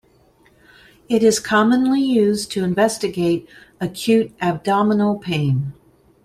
[1.09, 3.47] It is commonly used to investigate
[3.79, 5.73] acute abdominal pain.